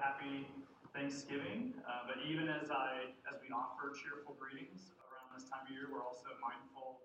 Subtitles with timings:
[0.00, 0.46] happy
[0.94, 1.74] Thanksgiving.
[1.88, 5.88] Uh, but even as I as we offer cheerful greetings around this time of year,
[5.88, 7.00] we're also mindful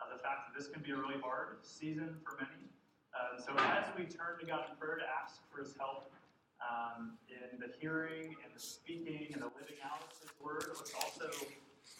[0.00, 2.68] of the fact that this can be a really hard season for many.
[3.12, 6.12] Uh, so as we turn to God in prayer to ask for His help
[6.60, 10.92] um, in the hearing and the speaking and the living out of His Word, let's
[11.00, 11.32] also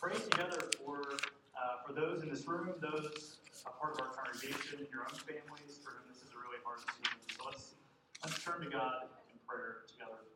[0.00, 1.16] pray together for
[1.56, 5.80] uh, for those in this room, those a part of our congregation, your own families,
[5.82, 7.18] for whom this is a really hard season.
[7.34, 7.74] So let's
[8.22, 9.10] let's turn to God
[9.46, 10.26] prayer together.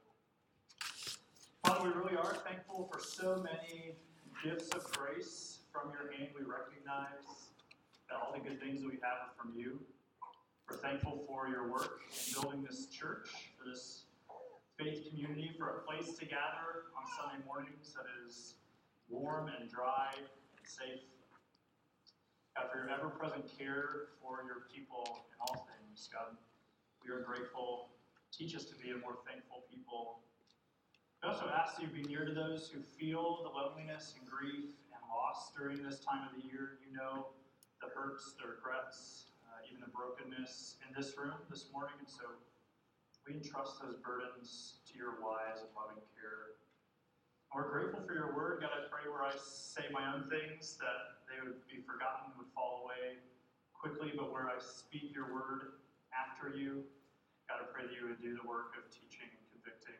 [1.64, 3.94] Father, we really are thankful for so many
[4.43, 6.30] gifts of grace from your hand.
[6.39, 7.50] We recognize
[8.08, 9.80] that all the good things that we have are from you.
[10.71, 14.04] We're thankful for your work in building this church, for this
[14.79, 18.54] faith community, for a place to gather on Sunday mornings that is
[19.08, 21.02] warm and dry and safe.
[22.57, 26.08] God, for your ever present care for your people in all things.
[26.13, 26.36] God,
[27.04, 27.89] we are grateful.
[28.32, 30.20] Teach us to be a more thankful people
[31.22, 34.72] we also ask that you be near to those who feel the loneliness and grief
[34.88, 36.80] and loss during this time of the year.
[36.80, 37.36] You know
[37.84, 41.92] the hurts, the regrets, uh, even the brokenness in this room this morning.
[42.00, 42.24] And so
[43.28, 46.56] we entrust those burdens to your wise and loving care.
[47.52, 48.64] We're grateful for your word.
[48.64, 52.40] God, I pray where I say my own things that they would be forgotten, and
[52.40, 53.20] would fall away
[53.77, 55.84] quickly, but where I speak your word
[56.16, 56.80] after you,
[57.50, 59.98] God, I pray that you would do the work of teaching and convicting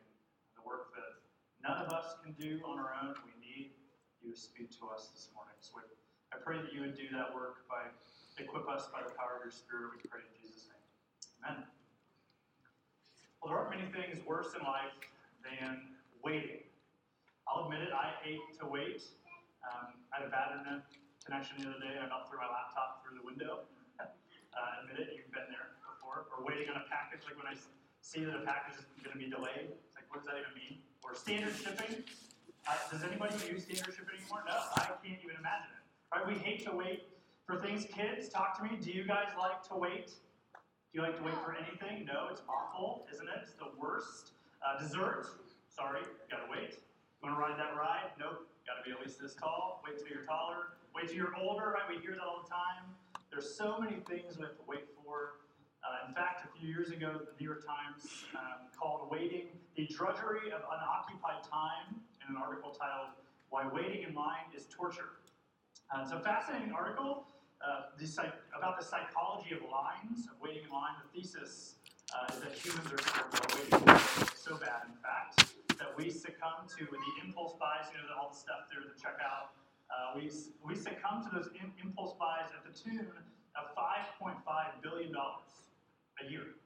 [0.55, 1.19] the work that
[1.59, 3.11] none of us can do on our own.
[3.27, 3.75] We need
[4.23, 5.59] you to speak to us this morning.
[5.59, 5.83] So
[6.31, 7.91] I pray that you would do that work by
[8.39, 9.99] equip us by the power of your Spirit.
[9.99, 10.79] We pray in Jesus' name.
[11.43, 11.67] Amen.
[13.43, 14.95] Well, there aren't many things worse in life
[15.43, 16.63] than waiting.
[17.51, 19.03] I'll admit it, I hate to wait.
[19.67, 20.87] Um, I had a bad internet
[21.27, 23.67] connection the other day, and I about threw my laptop through the window.
[23.99, 26.27] Uh, admit it, you've been there before.
[26.33, 27.55] Or waiting on a package, like when I
[28.01, 30.53] see that a package is going to be delayed It's like, what does that even
[30.57, 30.81] mean?
[31.05, 32.03] Or standard shipping?
[32.67, 34.43] Uh, does anybody use standard shipping anymore?
[34.45, 35.85] No, I can't even imagine it.
[36.09, 36.25] Right?
[36.27, 37.07] We hate to wait
[37.47, 37.85] for things.
[37.85, 38.77] Kids, talk to me.
[38.81, 40.13] Do you guys like to wait?
[40.91, 42.05] Do you like to wait for anything?
[42.05, 43.47] No, it's awful, isn't it?
[43.47, 44.35] It's the worst.
[44.59, 45.25] Uh, dessert?
[45.71, 46.83] Sorry, gotta wait.
[47.23, 48.11] You want to ride that ride?
[48.19, 49.81] Nope, gotta be at least this tall.
[49.87, 50.75] Wait till you're taller.
[50.93, 51.87] Wait till you're older, right?
[51.87, 52.91] We hear that all the time.
[53.31, 55.39] There's so many things we have to wait for.
[55.81, 59.87] Uh, in fact, a few years ago, the New York Times um, called Waiting the
[59.87, 63.17] Drudgery of Unoccupied Time in an article titled
[63.49, 65.17] Why Waiting in Line is Torture.
[65.89, 67.25] Uh, it's a fascinating article
[67.65, 68.05] uh, the
[68.57, 70.97] about the psychology of lines, of waiting in line.
[71.01, 71.75] The thesis
[72.09, 73.01] uh, is that humans are
[73.53, 73.97] waiting
[74.33, 78.37] so bad, in fact, that we succumb to the impulse buys, you know, all the
[78.37, 79.53] stuff there, the checkout.
[79.93, 80.31] Uh, we,
[80.65, 83.05] we succumb to those in- impulse buys at the tune
[83.53, 84.41] of $5.5
[84.81, 86.57] billion a year.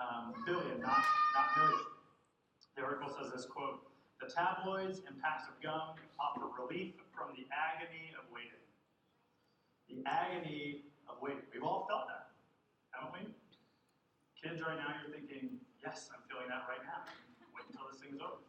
[0.00, 1.04] Um, billion, not,
[1.36, 1.84] not million.
[2.76, 3.84] The article says this quote,
[4.16, 8.64] the tabloids and packs of gum offer relief from the agony of waiting.
[9.92, 11.44] The agony of waiting.
[11.52, 12.32] We've all felt that,
[12.96, 13.28] haven't we?
[14.40, 17.04] Kids, right now, you're thinking, yes, I'm feeling that right now.
[17.52, 18.40] Wait until this thing's over.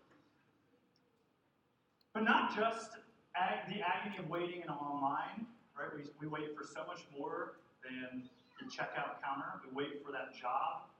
[2.16, 2.96] But not just
[3.36, 5.92] ag- the agony of waiting in a long line, right?
[5.92, 8.24] We, we wait for so much more than
[8.60, 9.60] the checkout counter.
[9.68, 10.91] We wait for that job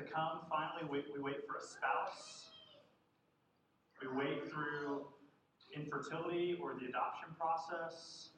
[0.00, 0.40] to come.
[0.48, 2.48] Finally, we, we wait for a spouse.
[4.00, 5.04] We wait through
[5.76, 8.30] infertility or the adoption process.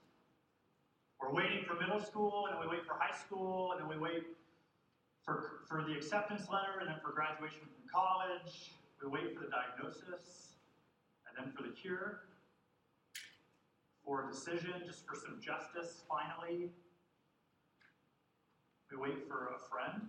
[1.21, 3.97] We're waiting for middle school, and then we wait for high school, and then we
[3.97, 4.25] wait
[5.25, 8.73] for, for the acceptance letter, and then for graduation from college.
[9.03, 10.59] We wait for the diagnosis,
[11.27, 12.23] and then for the cure,
[14.05, 16.71] for a decision, just for some justice, finally.
[18.91, 20.09] We wait for a friend,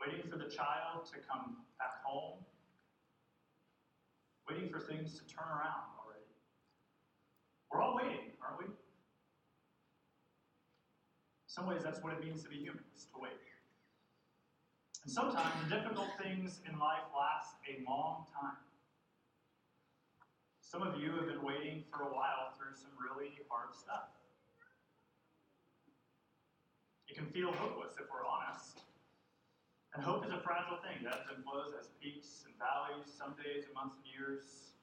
[0.00, 2.38] waiting for the child to come back home,
[4.48, 6.24] waiting for things to turn around already.
[7.72, 8.66] We're all waiting, aren't we?
[8.66, 8.74] In
[11.46, 13.32] some ways, that's what it means to be human, is to wait.
[15.04, 18.60] And sometimes the difficult things in life last a long time.
[20.60, 24.12] Some of you have been waiting for a while through some really hard stuff.
[27.08, 28.82] It can feel hopeless if we're honest.
[29.98, 31.02] And hope is a fragile thing.
[31.02, 33.10] It ebbs and flows, has peaks and valleys.
[33.10, 34.78] Some days and months and years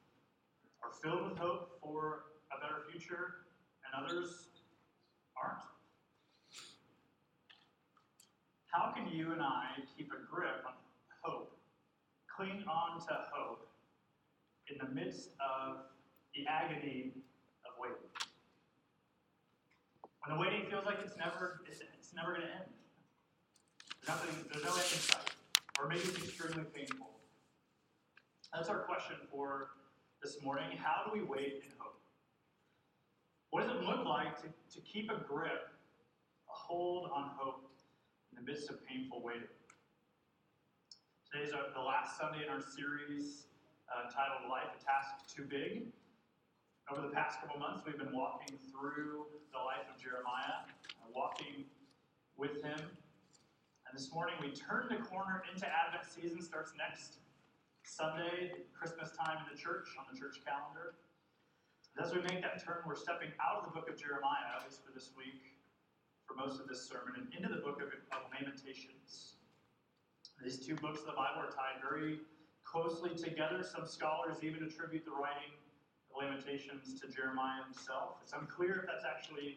[0.84, 3.48] are filled with hope for a better future,
[3.80, 4.52] and others
[5.32, 5.64] aren't.
[8.68, 10.76] How can you and I keep a grip on
[11.24, 11.56] hope,
[12.28, 13.72] cling on to hope,
[14.68, 15.78] in the midst of
[16.36, 17.16] the agony
[17.64, 18.04] of waiting?
[20.20, 22.75] When the waiting feels like it's never, it's, it's never going to end.
[24.06, 25.34] Nothing, there's no end in sight.
[25.80, 27.10] Or maybe it's extremely painful.
[28.54, 29.70] That's our question for
[30.22, 30.78] this morning.
[30.78, 31.98] How do we wait in hope?
[33.50, 35.68] What does it look like to, to keep a grip,
[36.48, 37.68] a hold on hope
[38.30, 39.48] in the midst of painful waiting?
[41.32, 43.46] Today's our, the last Sunday in our series
[43.90, 45.82] uh, titled Life a Task Too Big.
[46.90, 50.62] Over the past couple months, we've been walking through the life of Jeremiah,
[51.02, 51.64] uh, walking
[52.36, 52.78] with him.
[53.96, 57.16] This morning, we turn the corner into Advent season, starts next
[57.80, 61.00] Sunday, Christmas time in the church, on the church calendar.
[61.96, 64.68] And as we make that turn, we're stepping out of the book of Jeremiah, at
[64.68, 65.40] least for this week,
[66.28, 69.40] for most of this sermon, and into the book of, of Lamentations.
[70.44, 72.20] These two books of the Bible are tied very
[72.68, 73.64] closely together.
[73.64, 75.56] Some scholars even attribute the writing
[76.12, 78.20] of Lamentations to Jeremiah himself.
[78.20, 79.56] It's unclear if that's actually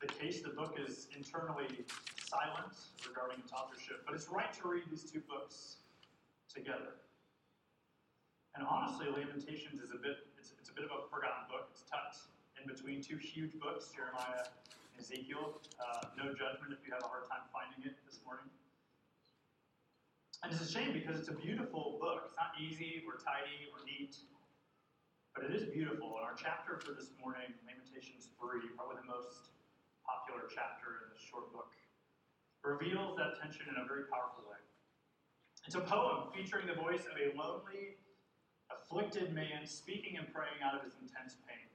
[0.00, 0.42] the case.
[0.42, 1.84] The book is internally
[2.20, 2.76] silent
[3.08, 5.76] regarding its authorship, but it's right to read these two books
[6.52, 7.00] together.
[8.56, 11.68] And honestly, Lamentations is a bit it's, it's a bit of a forgotten book.
[11.72, 15.60] It's tucked in between two huge books, Jeremiah and Ezekiel.
[15.76, 18.48] Uh, no judgment if you have a hard time finding it this morning.
[20.44, 22.28] And it's a shame because it's a beautiful book.
[22.28, 24.16] It's not easy or tidy or neat.
[25.36, 26.16] But it is beautiful.
[26.16, 29.52] And our chapter for this morning, Lamentations 3, probably the most
[30.06, 31.74] popular chapter in this short book,
[32.62, 34.58] reveals that tension in a very powerful way.
[35.66, 37.98] It's a poem featuring the voice of a lonely,
[38.70, 41.66] afflicted man speaking and praying out of his intense pain.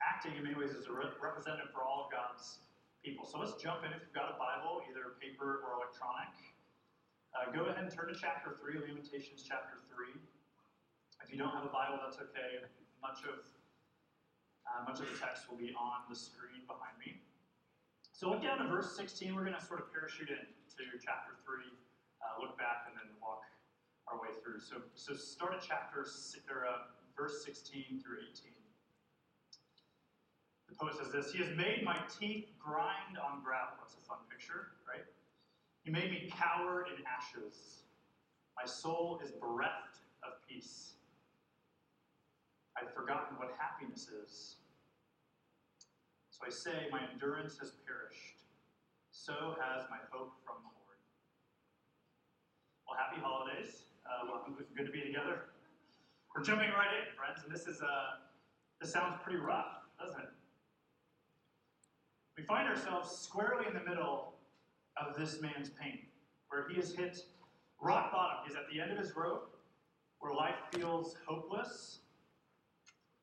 [0.00, 2.64] Acting in many ways as a re- representative for all of God's
[3.04, 3.28] people.
[3.28, 3.92] So let's jump in.
[3.92, 6.32] If you've got a Bible, either paper or electronic,
[7.36, 10.16] uh, go ahead and turn to chapter 3, Lamentations chapter 3.
[11.24, 12.64] If you don't have a Bible, that's okay.
[13.00, 13.44] Much of
[14.64, 17.20] uh, much of the text will be on the screen behind me.
[18.12, 19.34] So look down to verse 16.
[19.34, 21.66] We're going to sort of parachute into chapter 3,
[22.22, 23.42] uh, look back, and then walk
[24.08, 24.60] our way through.
[24.60, 26.06] So, so start at chapter
[26.48, 28.54] or uh, verse 16 through 18.
[30.68, 33.78] The poet says this: He has made my teeth grind on gravel.
[33.78, 35.04] That's a fun picture, right?
[35.84, 37.84] He made me cower in ashes.
[38.56, 40.93] My soul is bereft of peace.
[42.76, 44.56] I've forgotten what happiness is.
[46.30, 48.42] So I say, My endurance has perished.
[49.10, 50.98] So has my hope from the Lord.
[52.86, 53.84] Well, happy holidays.
[54.04, 54.56] Uh, welcome.
[54.76, 55.54] Good to be together.
[56.34, 58.18] We're jumping right in, friends, and this is uh,
[58.80, 60.28] this sounds pretty rough, doesn't it?
[62.36, 64.34] We find ourselves squarely in the middle
[64.96, 66.00] of this man's pain,
[66.48, 67.24] where he has hit
[67.80, 68.38] rock bottom.
[68.46, 69.56] He's at the end of his rope,
[70.18, 72.00] where life feels hopeless,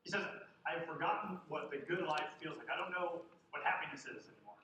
[0.04, 0.22] he says,
[0.66, 2.68] I have forgotten what the good life feels like.
[2.70, 4.58] I don't know what happiness is anymore.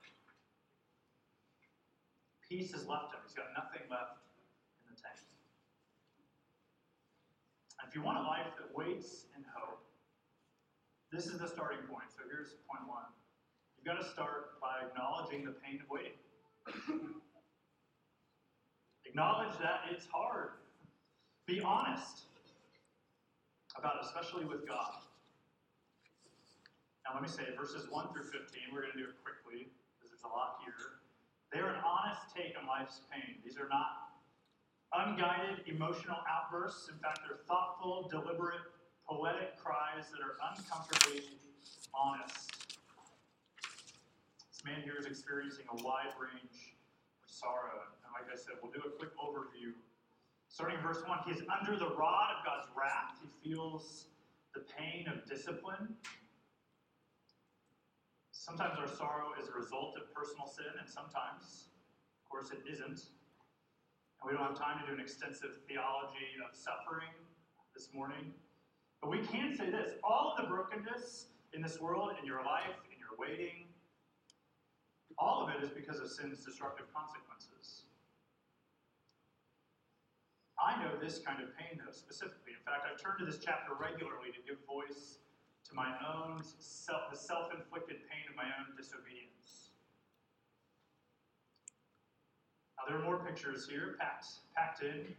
[2.49, 3.20] Peace has left him.
[3.26, 4.25] He's got nothing left
[4.81, 5.20] in the tank.
[7.79, 9.85] And if you want a life that waits in hope,
[11.12, 12.08] this is the starting point.
[12.08, 13.05] So here's point one.
[13.76, 16.19] You've got to start by acknowledging the pain of waiting.
[19.06, 20.50] Acknowledge that it's hard.
[21.46, 22.25] Be honest
[23.76, 25.07] about it, especially with God.
[27.08, 30.12] Now, let me say, verses 1 through 15, we're going to do it quickly because
[30.12, 31.00] there's a lot here.
[31.49, 33.40] They're an honest take on life's pain.
[33.40, 34.12] These are not
[34.93, 36.93] unguided emotional outbursts.
[36.93, 38.60] In fact, they're thoughtful, deliberate,
[39.08, 41.24] poetic cries that are uncomfortably
[41.96, 42.77] honest.
[44.53, 46.77] This man here is experiencing a wide range
[47.24, 47.88] of sorrow.
[48.05, 49.72] And like I said, we'll do a quick overview.
[50.53, 53.17] Starting in verse 1, he is under the rod of God's wrath.
[53.24, 54.12] He feels
[54.53, 55.96] the pain of discipline.
[58.39, 61.75] Sometimes our sorrow is a result of personal sin, and sometimes,
[62.23, 63.11] of course, it isn't.
[63.11, 67.11] And we don't have time to do an extensive theology of suffering
[67.75, 68.31] this morning.
[69.03, 72.79] But we can say this all of the brokenness in this world, in your life,
[72.87, 73.67] in your waiting,
[75.19, 77.91] all of it is because of sin's destructive consequences.
[80.63, 82.55] I know this kind of pain, though, specifically.
[82.55, 85.19] In fact, I've turned to this chapter regularly to give voice
[85.69, 89.70] to my own self, the self-inflicted pain of my own disobedience.
[92.77, 95.15] Now there are more pictures here packed, packed in.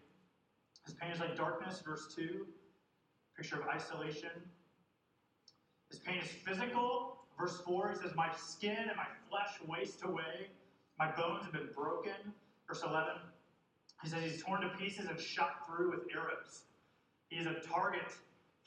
[0.86, 2.48] His pain is like darkness, verse 2,
[3.38, 4.32] picture of isolation.
[5.89, 10.50] His pain is physical, verse 4, he says, My skin and my flesh waste away,
[10.98, 12.34] my bones have been broken.
[12.68, 13.13] Verse 11,
[14.03, 16.65] he says he's torn to pieces and shot through with arrows.
[17.29, 18.13] He is a target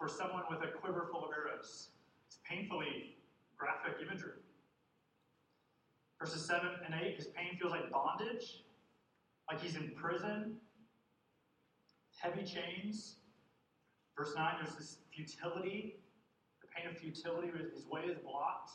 [0.03, 1.91] for someone with a quiver full of arrows.
[2.27, 3.15] It's painfully
[3.57, 4.43] graphic imagery.
[6.19, 8.65] Verses 7 and 8, his pain feels like bondage,
[9.49, 10.57] like he's in prison.
[12.19, 13.17] heavy chains.
[14.19, 15.95] Verse 9, there's this futility,
[16.61, 17.49] the pain of futility.
[17.73, 18.73] His way is blocked.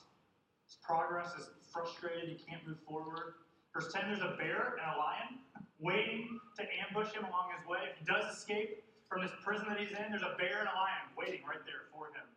[0.66, 2.30] His progress is frustrated.
[2.30, 3.36] He can't move forward.
[3.74, 5.40] Verse 10, there's a bear and a lion
[5.80, 7.80] waiting to ambush him along his way.
[7.92, 10.76] If he does escape from this prison that he's in, there's a bear and a
[10.76, 12.28] lion waiting right there for him.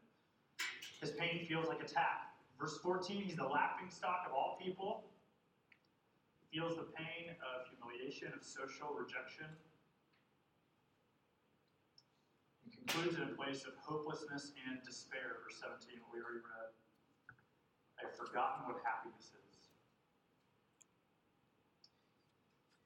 [1.02, 2.30] His pain feels like attack.
[2.58, 5.08] Verse 14, he's the laughing stock of all people.
[6.38, 9.50] He feels the pain of humiliation, of social rejection.
[12.62, 16.70] He concludes in a place of hopelessness and despair, verse 17, we already read.
[17.98, 19.56] I've forgotten what happiness is.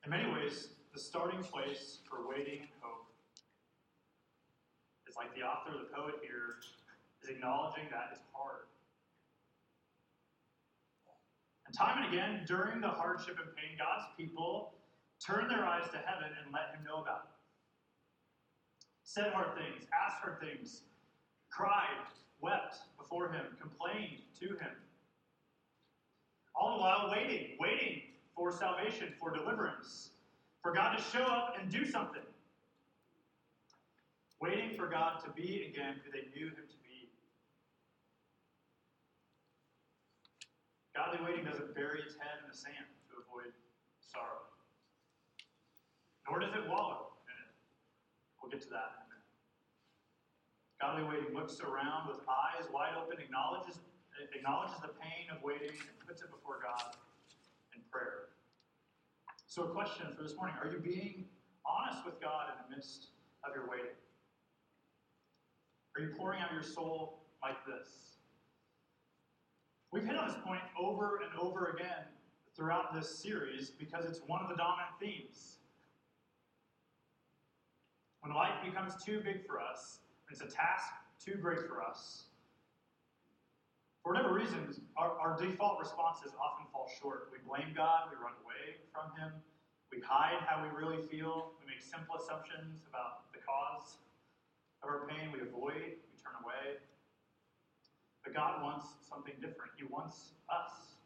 [0.05, 3.04] In many ways, the starting place for waiting and hope
[5.15, 6.59] is like the author, the poet here,
[7.23, 8.67] is acknowledging that it's hard.
[11.67, 14.75] And time and again, during the hardship and pain, God's people
[15.25, 17.35] turn their eyes to heaven and let Him know about it.
[19.05, 20.83] Said hard things, asked hard things,
[21.51, 22.03] cried,
[22.41, 24.75] wept before Him, complained to Him.
[26.57, 28.03] All the while waiting, waiting
[28.35, 30.11] for salvation, for deliverance,
[30.63, 32.23] for God to show up and do something.
[34.45, 37.09] Waiting for God to be again who they knew Him to be.
[40.93, 43.57] Godly waiting doesn't bury its head in the sand to avoid
[44.05, 44.45] sorrow,
[46.29, 47.57] nor does it wallow in it.
[48.37, 49.33] We'll get to that in a minute.
[50.77, 53.81] Godly waiting looks around with eyes wide open, acknowledges,
[54.37, 57.01] acknowledges the pain of waiting, and puts it before God
[57.73, 58.29] in prayer.
[59.49, 61.33] So, a question for this morning Are you being
[61.65, 63.09] honest with God in the midst
[63.41, 63.97] of your waiting?
[65.97, 67.89] Are you pouring out your soul like this?
[69.93, 72.05] We've hit on this point over and over again
[72.57, 75.59] throughout this series because it's one of the dominant themes.
[78.23, 79.99] When life becomes too big for us,
[80.31, 82.25] it's a task too great for us,
[84.03, 87.31] for whatever reason, our, our default responses often fall short.
[87.31, 89.33] We blame God, we run away from Him,
[89.93, 93.97] we hide how we really feel, we make simple assumptions about the cause
[94.85, 96.77] of our pain, we avoid, we turn away.
[98.21, 99.73] But God wants something different.
[99.81, 101.01] He wants us.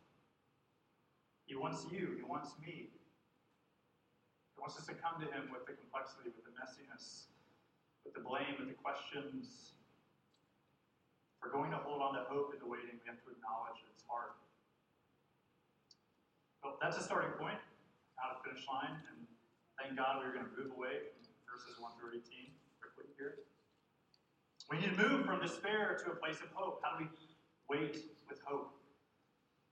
[1.47, 2.18] He wants you.
[2.18, 2.90] He wants me.
[2.90, 7.30] He wants us to come to Him with the complexity, with the messiness,
[8.02, 9.75] with the blame, with the questions.
[11.38, 13.78] If we're going to hold on to hope in the waiting, we have to acknowledge
[13.78, 14.35] that it's hard.
[16.66, 17.62] Well, that's a starting point,
[18.18, 19.18] not a finish line, and
[19.78, 22.50] thank God we are going to move away from verses 1 through 18
[22.82, 23.47] quickly here.
[24.70, 26.82] We need to move from despair to a place of hope.
[26.84, 27.10] How do we
[27.70, 27.96] wait
[28.28, 28.70] with hope?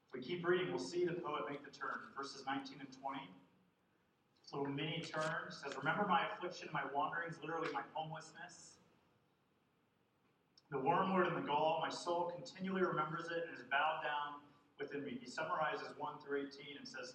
[0.09, 2.01] If we keep reading, we'll see the poet make the turn.
[2.17, 3.21] Verses 19 and 20.
[4.43, 8.79] This little mini turn says, Remember my affliction, my wanderings, literally my homelessness.
[10.71, 14.41] The wormwood and the gall, my soul continually remembers it and is bowed down
[14.81, 15.19] within me.
[15.21, 17.15] He summarizes 1 through 18 and says,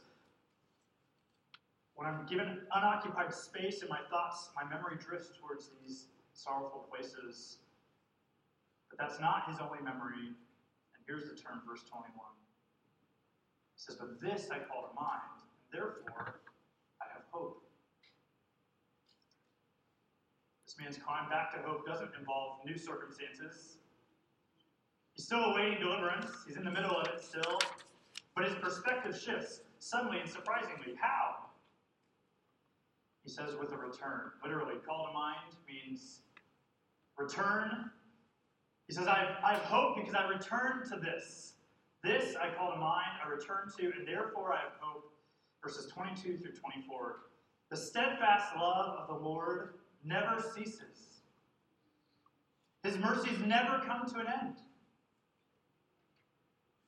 [1.95, 7.57] When I'm given unoccupied space in my thoughts, my memory drifts towards these sorrowful places
[8.91, 10.27] but that's not his only memory.
[10.27, 12.11] And here's the term, verse 21.
[12.11, 16.41] It says, But this I call to mind, and therefore
[16.99, 17.63] I have hope.
[20.67, 23.77] This man's climb back to hope doesn't involve new circumstances.
[25.13, 26.27] He's still awaiting deliverance.
[26.45, 27.59] He's in the middle of it still.
[28.35, 30.95] But his perspective shifts suddenly and surprisingly.
[30.99, 31.35] How?
[33.23, 34.31] He says, with a return.
[34.43, 36.21] Literally, call to mind means
[37.17, 37.91] return
[38.91, 41.53] he says, I, I have hope because I return to this.
[42.03, 45.13] This I call to mind, I return to, and therefore I have hope.
[45.63, 47.19] Verses 22 through 24.
[47.69, 51.21] The steadfast love of the Lord never ceases,
[52.83, 54.57] His mercies never come to an end.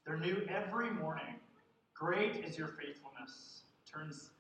[0.05, 1.36] They're new every morning.
[1.93, 3.62] Great is your faithfulness.
[3.89, 4.31] Turns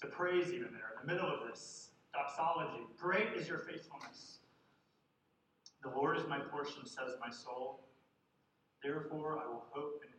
[0.00, 2.86] to praise even there in the middle of this doxology.
[2.96, 4.38] Great is your faithfulness.
[5.84, 7.80] The Lord is my portion, says my soul.
[8.82, 10.14] Therefore, I will hope in him.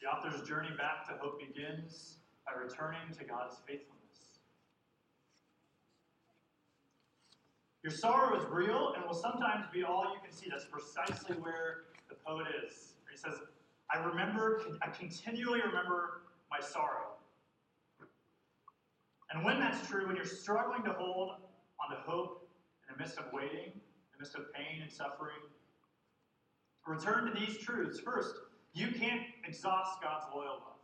[0.00, 2.16] The author's journey back to hope begins
[2.46, 4.00] by returning to God's faithfulness.
[7.82, 10.48] Your sorrow is real and will sometimes be all you can see.
[10.50, 12.94] That's precisely where the poet is.
[13.10, 13.34] He says,
[13.94, 17.16] I remember, I continually remember my sorrow.
[19.30, 21.32] And when that's true, when you're struggling to hold
[21.82, 22.48] on the hope
[22.88, 25.40] in the midst of waiting, in the midst of pain and suffering.
[26.86, 28.00] Return to these truths.
[28.00, 28.34] First,
[28.72, 30.80] you can't exhaust God's loyal love.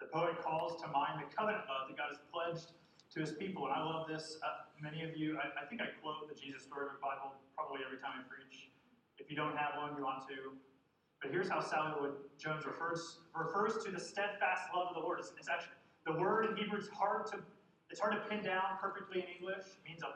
[0.00, 2.72] The poet calls to mind the covenant love that God has pledged
[3.14, 3.66] to his people.
[3.66, 4.38] And I love this.
[4.42, 7.98] Uh, many of you, I, I, think I quote the Jesus Storybook Bible probably every
[7.98, 8.68] time I preach.
[9.18, 10.58] If you don't have one, you want to.
[11.22, 15.20] But here's how Sally Lloyd Jones refers, refers to the steadfast love of the Lord.
[15.20, 17.38] It's, it's actually, the word in Hebrew is hard to,
[17.90, 19.66] it's hard to pin down perfectly in English.
[19.66, 20.14] It means a,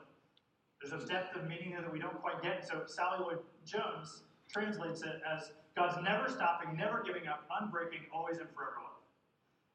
[0.80, 2.66] there's a depth of meaning there that we don't quite get.
[2.66, 8.38] So Sally Lloyd Jones translates it as God's never stopping, never giving up, unbreaking, always
[8.38, 8.98] and forever love.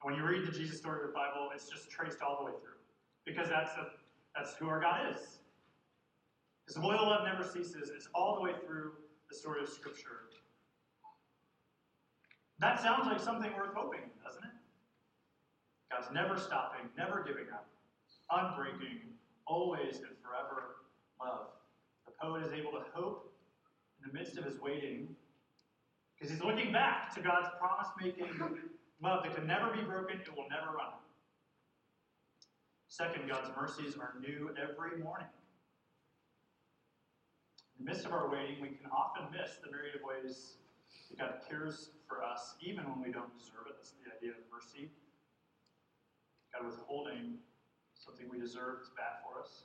[0.03, 2.45] And when you read the Jesus story of the Bible, it's just traced all the
[2.45, 2.79] way through
[3.25, 3.87] because that's, a,
[4.35, 5.39] that's who our God is.
[6.67, 7.91] His loyal love never ceases.
[7.95, 8.93] It's all the way through
[9.29, 10.27] the story of Scripture.
[12.59, 14.51] That sounds like something worth hoping, doesn't it?
[15.91, 17.67] God's never stopping, never giving up,
[18.33, 18.99] unbreaking,
[19.45, 20.75] always and forever
[21.19, 21.47] love.
[22.05, 23.31] The poet is able to hope
[23.99, 25.15] in the midst of his waiting
[26.15, 28.29] because he's looking back to God's promise making
[29.01, 30.93] love that can never be broken, it will never run.
[32.87, 35.27] Second, God's mercies are new every morning.
[37.77, 40.53] In the midst of our waiting, we can often miss the myriad of ways
[41.09, 43.73] that God cares for us, even when we don't deserve it.
[43.77, 44.89] That's the idea of mercy.
[46.53, 47.39] God withholding
[48.03, 49.63] something we deserve is bad for us.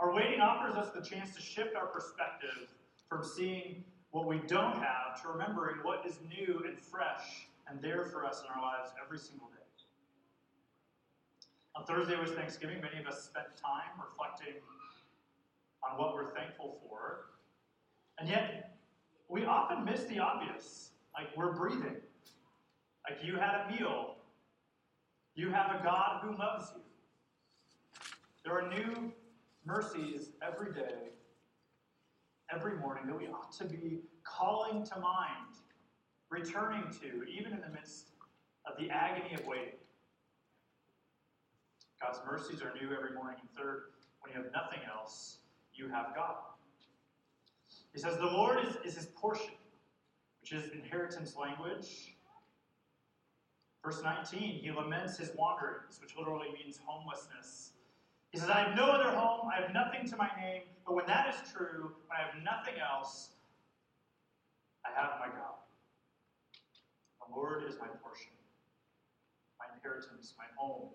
[0.00, 2.70] Our waiting offers us the chance to shift our perspective
[3.08, 8.04] from seeing what we don't have to remembering what is new and fresh and there
[8.04, 9.58] for us in our lives every single day.
[11.78, 12.80] On Thursday was Thanksgiving.
[12.80, 14.60] Many of us spent time reflecting
[15.88, 17.26] on what we're thankful for.
[18.18, 18.78] And yet,
[19.28, 20.90] we often miss the obvious.
[21.16, 21.96] Like, we're breathing.
[23.08, 24.16] Like, you had a meal.
[25.38, 26.82] You have a God who loves you.
[28.44, 29.12] There are new
[29.64, 31.10] mercies every day,
[32.52, 35.54] every morning that we ought to be calling to mind,
[36.28, 38.08] returning to, even in the midst
[38.66, 39.78] of the agony of waiting.
[42.02, 43.36] God's mercies are new every morning.
[43.40, 45.36] And third, when you have nothing else,
[45.72, 46.34] you have God.
[47.92, 49.54] He says, The Lord is, is his portion,
[50.40, 52.17] which is inheritance language.
[53.88, 57.70] Verse 19, he laments his wanderings, which literally means homelessness.
[58.32, 61.06] He says, I have no other home, I have nothing to my name, but when
[61.06, 63.30] that is true, when I have nothing else,
[64.84, 65.56] I have my God.
[67.24, 68.36] The Lord is my portion,
[69.58, 70.90] my inheritance, my home,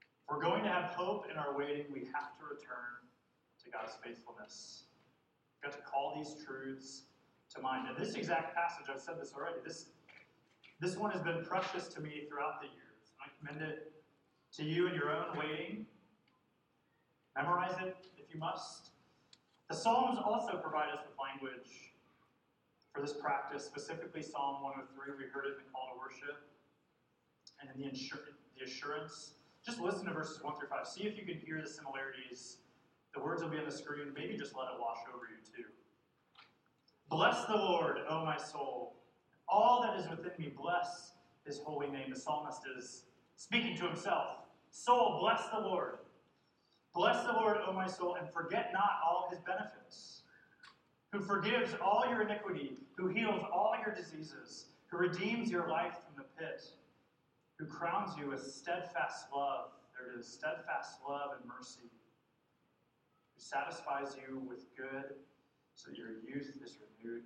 [0.00, 3.04] If we're going to have hope in our waiting, we have to return
[3.64, 4.84] to God's faithfulness.
[5.60, 7.02] We've got to call these truths
[7.54, 7.86] to mind.
[7.86, 9.90] And this exact passage, I've said this already, this,
[10.80, 13.12] this one has been precious to me throughout the years.
[13.20, 13.92] I commend it
[14.56, 15.86] to you in your own waiting.
[17.36, 18.90] Memorize it if you must.
[19.68, 21.92] The Psalms also provide us with language
[22.92, 25.14] for this practice, specifically Psalm 103.
[25.18, 26.48] We heard it in the call to worship
[27.60, 30.86] and in the, insur- the assurance just listen to verses 1 through 5.
[30.86, 32.58] See if you can hear the similarities.
[33.14, 34.12] The words will be on the screen.
[34.16, 35.68] Maybe just let it wash over you, too.
[37.10, 38.94] Bless the Lord, O my soul.
[39.48, 41.12] All that is within me, bless
[41.46, 42.10] his holy name.
[42.10, 43.04] The psalmist is
[43.36, 44.36] speaking to himself.
[44.70, 45.98] Soul, bless the Lord.
[46.94, 50.22] Bless the Lord, O my soul, and forget not all his benefits.
[51.12, 56.16] Who forgives all your iniquity, who heals all your diseases, who redeems your life from
[56.16, 56.62] the pit
[57.58, 59.70] who crowns you with steadfast love.
[59.92, 61.90] There it is steadfast love and mercy,
[63.34, 65.16] who satisfies you with good
[65.74, 67.24] so that your youth is renewed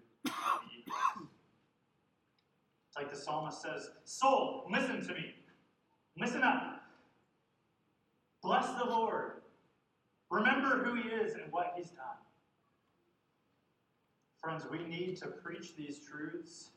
[2.93, 5.33] It's like the psalmist says, Soul, listen to me.
[6.21, 6.83] Listen up.
[8.43, 9.41] Bless the Lord.
[10.29, 12.21] Remember who He is and what He's done.
[14.43, 16.73] Friends, we need to preach these truths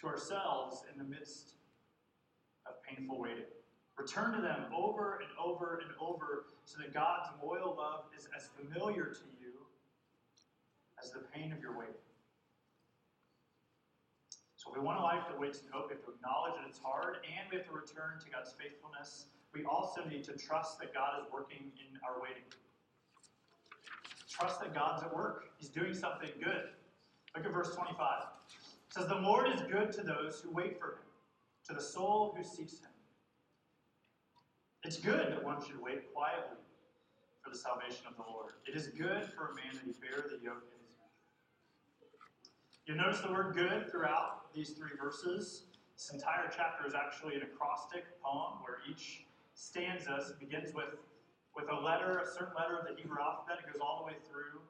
[0.00, 1.54] to ourselves in the midst
[2.66, 3.44] of painful waiting.
[3.96, 8.50] Return to them over and over and over so that God's loyal love is as
[8.54, 9.52] familiar to you
[11.02, 11.94] as the pain of your waiting.
[14.64, 16.80] So, we want a life that waits in hope, we have to acknowledge that it's
[16.80, 19.28] hard and we have to return to God's faithfulness.
[19.52, 22.48] We also need to trust that God is working in our waiting.
[24.26, 26.72] Trust that God's at work, He's doing something good.
[27.36, 27.92] Look at verse 25.
[27.92, 31.04] It says, The Lord is good to those who wait for Him
[31.68, 32.92] to the soul who seeks him.
[34.84, 36.60] It's good that one should wait quietly
[37.42, 38.52] for the salvation of the Lord.
[38.66, 40.64] It is good for a man that he bear the yoke.
[42.86, 45.64] You notice the word good throughout these three verses.
[45.96, 50.92] This entire chapter is actually an acrostic poem where each stanza begins with,
[51.56, 53.64] with a letter, a certain letter of the Hebrew alphabet.
[53.64, 54.60] It goes all the way through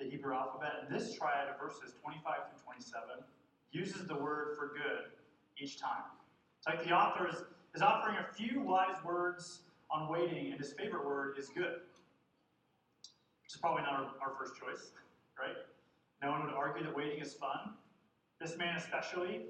[0.00, 0.72] the Hebrew alphabet.
[0.80, 3.04] And this triad of verses 25 through 27
[3.72, 5.12] uses the word for good
[5.60, 6.08] each time.
[6.56, 7.44] It's like the author is,
[7.74, 11.84] is offering a few wise words on waiting, and his favorite word is good.
[13.44, 14.92] Which is probably not our, our first choice,
[15.38, 15.60] right?
[16.22, 17.74] No one would argue that waiting is fun.
[18.40, 19.42] This man especially.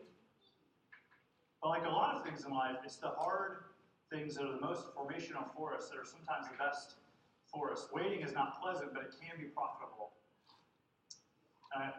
[1.61, 3.65] But like a lot of things in life, it's the hard
[4.11, 6.97] things that are the most formational for us that are sometimes the best
[7.53, 7.89] for us.
[7.93, 10.11] Waiting is not pleasant, but it can be profitable.
[11.77, 11.93] I,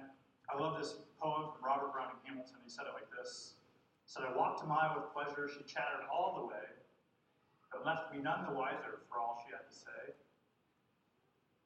[0.50, 2.58] I love this poem from Robert Browning Hamilton.
[2.66, 3.54] He said it like this.
[4.06, 6.68] He said, I walked a mile with pleasure, she chattered all the way,
[7.72, 10.14] but left me none the wiser for all she had to say.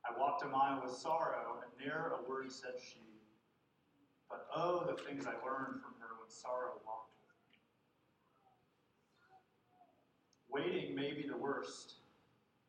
[0.08, 3.04] I walked a mile with sorrow, and ne'er a word said she.
[4.30, 7.60] But oh, the things I learned from her when sorrow walked with me.
[10.48, 11.96] Waiting may be the worst,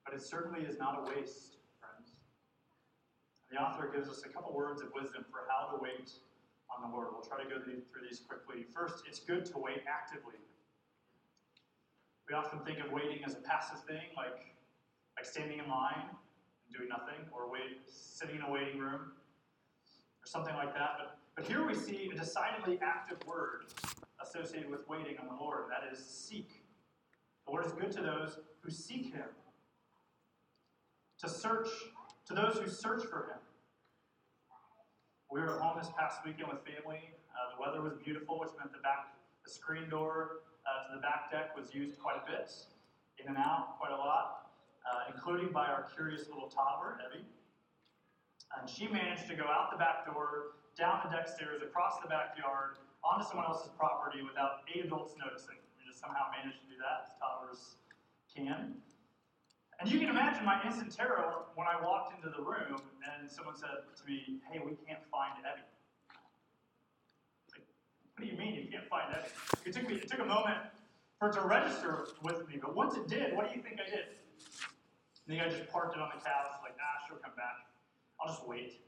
[0.04, 2.10] but it certainly is not a waste, friends.
[3.50, 6.10] The author gives us a couple words of wisdom for how to wait
[6.74, 7.08] on the Lord.
[7.12, 8.66] We'll try to go through these quickly.
[8.74, 10.42] First, it's good to wait actively.
[12.28, 14.36] We often think of waiting as a passive thing, like,
[15.16, 16.27] like standing in line and
[16.74, 19.12] doing nothing, or wait, sitting in a waiting room,
[20.20, 20.90] or something like that.
[20.98, 23.66] But, but here we see a decidedly active word
[24.22, 26.64] associated with waiting on the Lord, that is seek.
[27.46, 29.24] The Lord is good to those who seek Him
[31.18, 31.68] to search,
[32.26, 33.42] to those who search for him.
[35.30, 37.10] We were at home this past weekend with family.
[37.34, 41.02] Uh, the weather was beautiful, which meant the back, the screen door uh, to the
[41.02, 42.50] back deck was used quite a bit,
[43.18, 44.47] in and out quite a lot,
[44.88, 47.24] uh, including by our curious little toddler, Evie.
[48.56, 52.08] And she managed to go out the back door, down the deck stairs, across the
[52.08, 55.60] backyard, onto someone else's property without eight adults noticing.
[55.76, 57.76] We just somehow managed to do that, as toddlers
[58.32, 58.80] can.
[59.80, 63.54] And you can imagine my instant terror when I walked into the room and someone
[63.54, 65.62] said to me, Hey, we can't find Evie.
[68.16, 69.30] What do you mean you can't find Evie?
[69.66, 70.58] It took, me, it took a moment
[71.20, 73.88] for it to register with me, but once it did, what do you think I
[73.88, 74.18] did?
[75.28, 77.68] I think I just parked it on the couch, like, ah, she'll come back.
[78.16, 78.80] I'll just wait.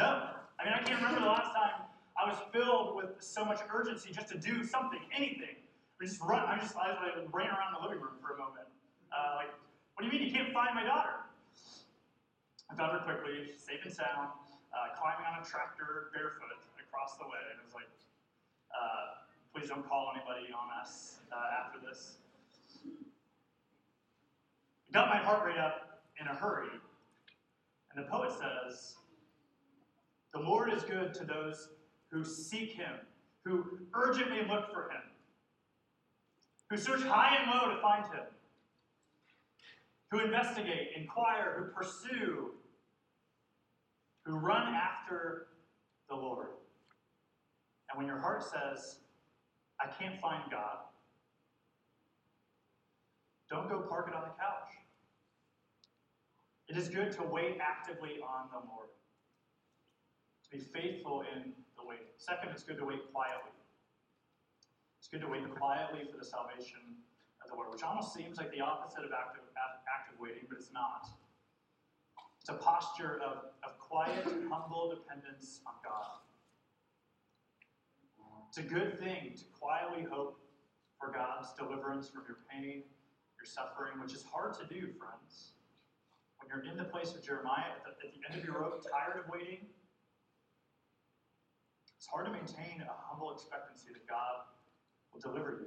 [0.00, 0.32] No.
[0.56, 1.84] I mean, I can't remember the last time
[2.16, 5.60] I was filled with so much urgency just to do something, anything.
[6.00, 6.40] We just run.
[6.40, 6.88] I just I
[7.36, 8.64] ran around the living room for a moment.
[9.12, 9.52] Uh, like,
[9.92, 11.20] what do you mean you can't find my daughter?
[12.72, 14.40] I found her quickly, safe and sound,
[14.72, 17.44] uh, climbing on a tractor barefoot across the way.
[17.52, 17.92] And it was like,
[18.72, 19.20] uh,
[19.52, 22.24] please don't call anybody on us uh, after this.
[24.96, 26.70] Got my heart rate up in a hurry.
[27.94, 28.94] And the poet says,
[30.32, 31.68] The Lord is good to those
[32.10, 32.94] who seek him,
[33.44, 35.02] who urgently look for him,
[36.70, 38.24] who search high and low to find him
[40.10, 42.52] who investigate, inquire, who pursue,
[44.24, 45.48] who run after
[46.08, 46.48] the Lord.
[47.90, 49.00] And when your heart says,
[49.80, 50.78] I can't find God,
[53.50, 54.85] don't go park it on the couch.
[56.68, 58.90] It is good to wait actively on the Lord,
[60.44, 62.10] to be faithful in the waiting.
[62.16, 63.54] Second, it's good to wait quietly.
[64.98, 66.98] It's good to wait quietly for the salvation
[67.44, 69.44] of the Lord, which almost seems like the opposite of active,
[69.86, 71.06] active waiting, but it's not.
[72.40, 76.18] It's a posture of, of quiet, humble dependence on God.
[78.48, 80.40] It's a good thing to quietly hope
[80.98, 82.82] for God's deliverance from your pain,
[83.38, 85.55] your suffering, which is hard to do, friends.
[86.38, 88.82] When you're in the place of Jeremiah, at the, at the end of your rope,
[88.84, 89.66] tired of waiting,
[91.96, 94.46] it's hard to maintain a humble expectancy that God
[95.12, 95.66] will deliver you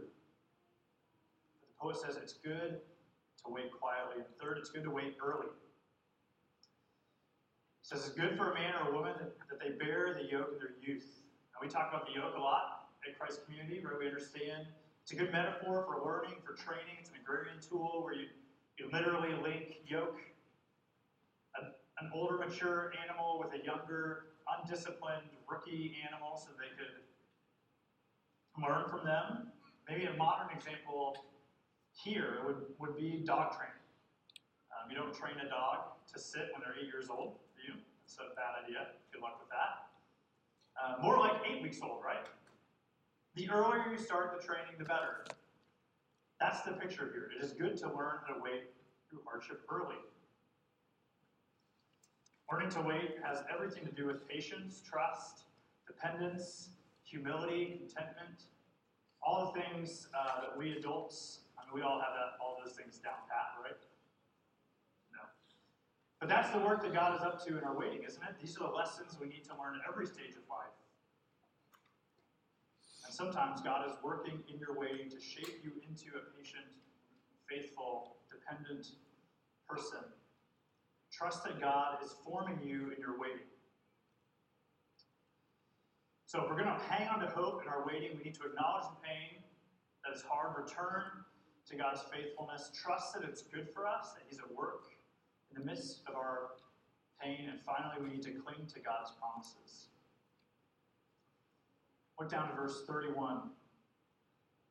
[1.62, 2.80] The poet says it's good
[3.44, 4.24] to wait quietly.
[4.24, 5.48] And third, it's good to wait early.
[5.48, 5.72] It
[7.84, 10.52] says it's good for a man or a woman that, that they bear the yoke
[10.54, 11.06] of their youth.
[11.54, 14.00] Now, we talk about the yoke a lot at Christ Community, right?
[14.00, 14.68] We understand
[15.04, 16.96] it's a good metaphor for learning, for training.
[17.00, 18.28] It's an agrarian tool where you,
[18.78, 20.18] you literally link yoke,
[22.02, 27.04] an, older, mature animal with a younger, undisciplined rookie animal so they could
[28.62, 29.52] learn from them.
[29.88, 31.18] Maybe a modern example
[31.92, 33.74] here would, would be dog training.
[34.72, 37.80] Um, you don't train a dog to sit when they're eight years old, do you?
[38.06, 38.88] That's a bad idea.
[39.12, 39.90] Good luck with that.
[40.80, 42.26] Uh, more like eight weeks old, right?
[43.36, 45.26] The earlier you start the training, the better.
[46.40, 47.30] That's the picture here.
[47.36, 48.72] It is good to learn how to wait
[49.10, 49.96] through hardship early.
[52.52, 55.44] Learning to wait has everything to do with patience, trust,
[55.86, 56.70] dependence,
[57.04, 58.44] humility, contentment,
[59.22, 62.74] all the things uh, that we adults I mean, we all have that, all those
[62.74, 63.78] things down pat, right?
[65.12, 65.28] No.
[66.20, 68.36] But that's the work that God is up to in our waiting, isn't it?
[68.40, 70.72] These are the lessons we need to learn at every stage of life.
[73.06, 76.66] And sometimes God is working in your waiting to shape you into a patient,
[77.50, 78.96] faithful, dependent
[79.68, 80.00] person.
[81.12, 83.48] Trust that God is forming you in your waiting.
[86.26, 88.46] So if we're going to hang on to hope in our waiting, we need to
[88.46, 89.42] acknowledge the pain
[90.06, 91.04] that is hard, return
[91.68, 94.86] to God's faithfulness, trust that it's good for us, that He's at work
[95.50, 96.52] in the midst of our
[97.22, 99.88] pain, and finally, we need to cling to God's promises.
[102.20, 103.38] Look down to verse 31.
[103.38, 103.42] It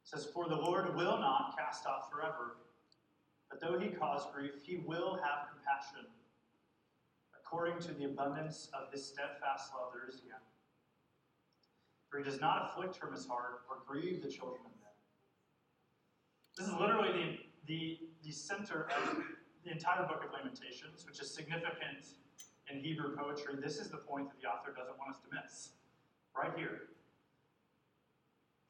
[0.04, 2.56] says, For the Lord will not cast off forever,
[3.50, 6.06] but though he cause grief, he will have compassion.
[7.48, 10.44] According to the abundance of his steadfast love, there is again.
[12.10, 14.92] For he does not afflict from his heart or grieve the children of men.
[16.58, 19.16] This is literally the, the, the center of
[19.64, 22.04] the entire book of Lamentations, which is significant
[22.70, 23.54] in Hebrew poetry.
[23.62, 25.70] This is the point that the author doesn't want us to miss.
[26.36, 26.82] Right here.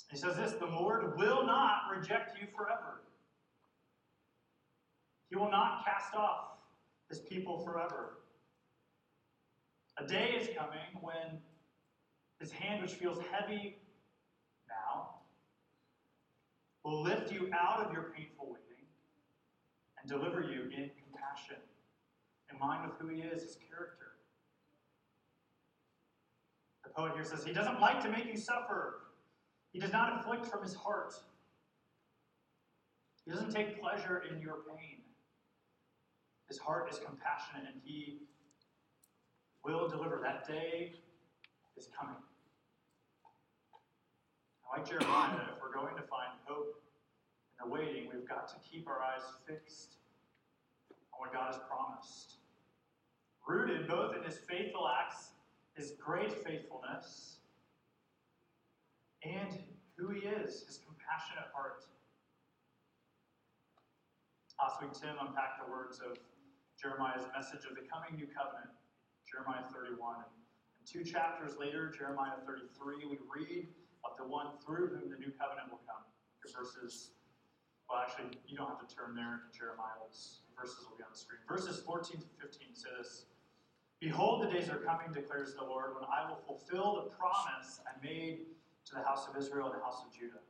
[0.09, 3.03] He says this the Lord will not reject you forever.
[5.31, 6.59] He will not cast off
[7.09, 8.19] his people forever.
[10.01, 11.41] A day is coming when
[12.39, 13.77] his hand, which feels heavy
[14.69, 15.15] now,
[16.85, 18.87] will lift you out of your painful waiting
[20.01, 21.57] and deliver you in compassion,
[22.53, 24.13] in line with who he is, his character.
[26.85, 29.01] The poet here says, He doesn't like to make you suffer.
[29.73, 31.15] He does not afflict from his heart.
[33.25, 34.99] He doesn't take pleasure in your pain.
[36.47, 38.21] His heart is compassionate and he
[39.65, 40.21] will deliver.
[40.23, 40.93] That day
[41.77, 42.17] is coming.
[44.65, 46.83] I like Jeremiah, if we're going to find hope
[47.59, 49.97] in the waiting, we've got to keep our eyes fixed
[51.13, 52.37] on what God has promised.
[53.47, 55.31] Rooted both in his faithful acts,
[55.75, 57.39] his great faithfulness,
[59.25, 59.59] and
[59.97, 61.85] who he is, his compassionate heart.
[64.61, 66.19] Last week, Tim unpacked the words of
[66.81, 68.71] Jeremiah's message of the coming new covenant,
[69.29, 70.25] Jeremiah 31.
[70.25, 73.69] And two chapters later, Jeremiah 33, we read
[74.09, 76.03] of the one through whom the new covenant will come.
[76.49, 77.13] Verses,
[77.91, 80.01] well, actually, you don't have to turn there in Jeremiah.
[80.57, 81.45] verses will be on the screen.
[81.45, 83.29] Verses 14 to 15 say this
[84.01, 87.93] Behold, the days are coming, declares the Lord, when I will fulfill the promise I
[88.01, 88.49] made
[88.87, 90.41] to the house of Israel and the house of Judah.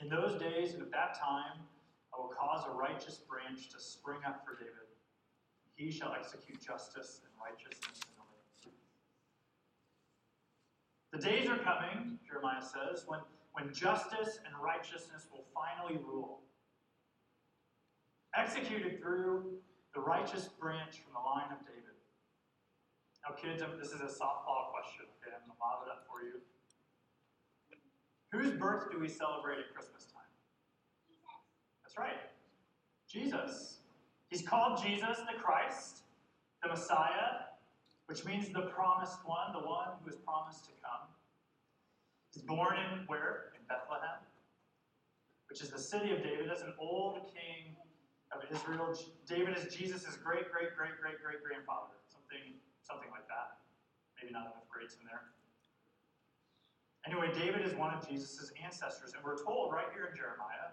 [0.00, 1.60] In those days and at that time,
[2.14, 4.88] I will cause a righteous branch to spring up for David.
[5.74, 8.22] He shall execute justice righteousness in the.
[11.12, 13.20] The days are coming, Jeremiah says, when,
[13.52, 16.40] when justice and righteousness will finally rule.
[18.34, 19.60] Executed through
[19.94, 21.92] the righteous branch from the line of David.
[23.28, 25.36] Now, kids, this is a softball question, okay?
[25.36, 26.40] I'm going to lob it up for you.
[28.32, 30.24] Whose birth do we celebrate at Christmas time?
[31.84, 32.16] That's right.
[33.06, 33.78] Jesus.
[34.30, 36.01] He's called Jesus the Christ,
[36.62, 37.50] the Messiah,
[38.06, 41.10] which means the promised one, the one who is promised to come.
[42.32, 43.52] He's born in where?
[43.58, 44.22] In Bethlehem,
[45.50, 46.50] which is the city of David.
[46.50, 47.76] as an old king
[48.30, 48.94] of Israel.
[49.26, 51.98] David is Jesus' great, great, great, great, great grandfather.
[52.08, 53.58] Something, something like that.
[54.16, 55.34] Maybe not enough greats in there.
[57.04, 60.70] Anyway, David is one of Jesus' ancestors, and we're told right here in Jeremiah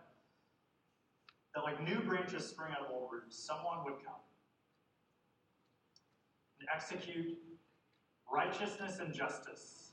[1.55, 4.21] that like new branches spring out of old roots, someone would come
[6.73, 7.37] execute
[8.31, 9.91] righteousness and justice.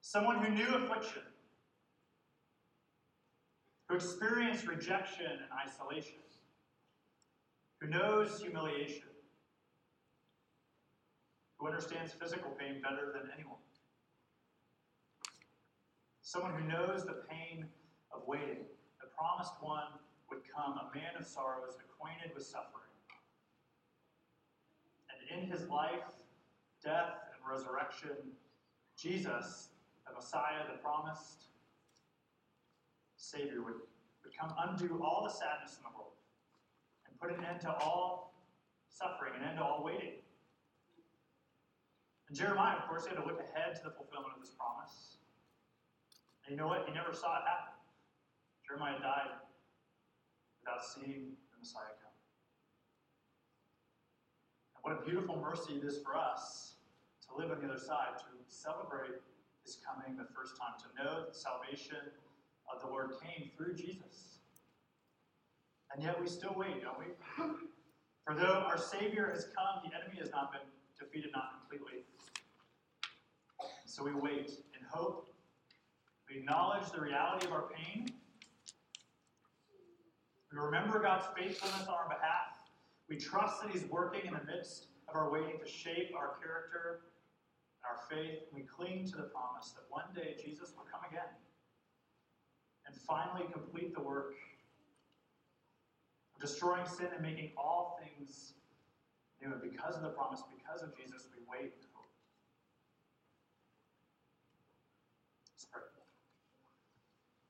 [0.00, 1.22] Someone who knew affliction,
[3.88, 6.18] who experienced rejection and isolation,
[7.80, 9.08] who knows humiliation,
[11.58, 13.58] who understands physical pain better than anyone
[16.32, 17.66] someone who knows the pain
[18.10, 18.64] of waiting.
[19.02, 22.81] The promised one would come, a man of sorrows, acquainted with suffering.
[25.32, 26.12] In his life,
[26.84, 28.16] death, and resurrection,
[28.98, 29.68] Jesus,
[30.06, 31.44] the Messiah, the promised
[33.16, 33.80] Savior, would,
[34.24, 36.12] would come undo all the sadness in the world
[37.08, 38.34] and put an end to all
[38.88, 40.20] suffering, an end to all waiting.
[42.28, 45.16] And Jeremiah, of course, had to look ahead to the fulfillment of this promise.
[46.44, 46.84] And you know what?
[46.86, 47.74] He never saw it happen.
[48.66, 49.36] Jeremiah died
[50.60, 52.11] without seeing the Messiah come.
[54.82, 56.74] What a beautiful mercy it is for us
[57.28, 59.14] to live on the other side, to celebrate
[59.64, 62.02] his coming the first time, to know that salvation
[62.72, 64.38] of the Lord came through Jesus.
[65.94, 67.06] And yet we still wait, don't we?
[68.24, 70.66] For though our Savior has come, the enemy has not been
[70.98, 72.04] defeated, not completely.
[73.84, 75.28] So we wait in hope
[76.28, 78.06] We acknowledge the reality of our pain.
[80.50, 82.51] We remember God's faithfulness on our behalf.
[83.12, 87.12] We trust that He's working in the midst of our waiting to shape our character
[87.84, 88.48] our faith.
[88.54, 91.28] We cling to the promise that one day Jesus will come again
[92.86, 94.32] and finally complete the work
[96.34, 98.54] of destroying sin and making all things
[99.42, 99.52] new.
[99.52, 101.74] And because of the promise, because of Jesus, we wait